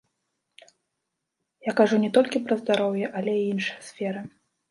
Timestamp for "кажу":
1.81-2.01